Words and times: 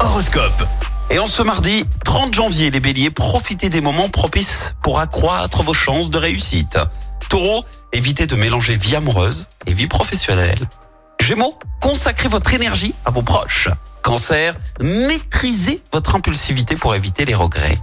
Horoscope. 0.00 0.66
Et 1.10 1.18
en 1.18 1.26
ce 1.26 1.42
mardi 1.42 1.84
30 2.06 2.32
janvier, 2.32 2.70
les 2.70 2.80
béliers, 2.80 3.10
profitez 3.10 3.68
des 3.68 3.82
moments 3.82 4.08
propices 4.08 4.74
pour 4.80 5.00
accroître 5.00 5.62
vos 5.62 5.74
chances 5.74 6.08
de 6.08 6.16
réussite. 6.16 6.78
Taureau, 7.28 7.62
évitez 7.92 8.26
de 8.26 8.36
mélanger 8.36 8.74
vie 8.76 8.96
amoureuse 8.96 9.46
et 9.66 9.74
vie 9.74 9.86
professionnelle. 9.86 10.66
Gémeaux, 11.20 11.52
consacrez 11.82 12.28
votre 12.28 12.54
énergie 12.54 12.94
à 13.04 13.10
vos 13.10 13.20
proches. 13.20 13.68
Cancer, 14.02 14.54
maîtrisez 14.80 15.78
votre 15.92 16.14
impulsivité 16.14 16.74
pour 16.74 16.94
éviter 16.94 17.26
les 17.26 17.34
regrets. 17.34 17.76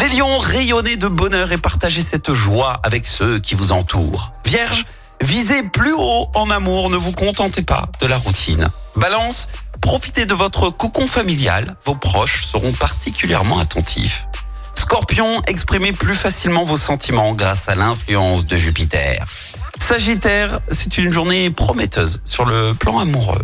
Les 0.00 0.16
lions, 0.16 0.38
rayonnez 0.38 0.94
de 0.94 1.08
bonheur 1.08 1.50
et 1.50 1.58
partagez 1.58 2.02
cette 2.02 2.32
joie 2.32 2.80
avec 2.84 3.08
ceux 3.08 3.40
qui 3.40 3.56
vous 3.56 3.72
entourent. 3.72 4.30
Vierge, 4.44 4.84
visez 5.20 5.64
plus 5.64 5.94
haut 5.94 6.28
en 6.36 6.48
amour, 6.50 6.90
ne 6.90 6.96
vous 6.96 7.12
contentez 7.12 7.62
pas 7.62 7.88
de 8.00 8.06
la 8.06 8.18
routine. 8.18 8.68
Balance, 8.96 9.48
profitez 9.82 10.24
de 10.24 10.32
votre 10.32 10.70
cocon 10.70 11.06
familial, 11.06 11.76
vos 11.84 11.94
proches 11.94 12.46
seront 12.46 12.72
particulièrement 12.72 13.58
attentifs. 13.58 14.26
Scorpion, 14.74 15.42
exprimez 15.46 15.92
plus 15.92 16.14
facilement 16.14 16.62
vos 16.62 16.78
sentiments 16.78 17.32
grâce 17.32 17.68
à 17.68 17.74
l'influence 17.74 18.46
de 18.46 18.56
Jupiter. 18.56 19.26
Sagittaire, 19.78 20.60
c'est 20.70 20.96
une 20.96 21.12
journée 21.12 21.50
prometteuse 21.50 22.22
sur 22.24 22.46
le 22.46 22.72
plan 22.72 22.98
amoureux. 23.00 23.42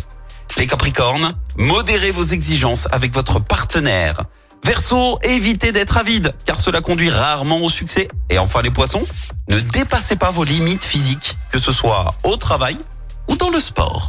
Les 0.57 0.67
Capricornes, 0.67 1.35
modérez 1.59 2.13
vos 2.13 2.25
exigences 2.25 2.89
avec 2.93 3.13
votre 3.13 3.41
partenaire. 3.41 4.23
Verseau, 4.65 5.19
évitez 5.23 5.73
d'être 5.73 5.97
avide, 5.97 6.33
car 6.47 6.61
cela 6.61 6.81
conduit 6.81 7.11
rarement 7.11 7.61
au 7.63 7.69
succès. 7.69 8.09
Et 8.31 8.39
enfin 8.39 8.63
les 8.63 8.71
poissons, 8.71 9.05
ne 9.51 9.59
dépassez 9.61 10.17
pas 10.17 10.31
vos 10.31 10.45
limites 10.45 10.85
physiques, 10.85 11.37
que 11.53 11.59
ce 11.59 11.73
soit 11.73 12.07
au 12.25 12.37
travail 12.37 12.79
ou 13.29 13.37
dans 13.37 13.51
le 13.51 13.61
sport. 13.61 14.09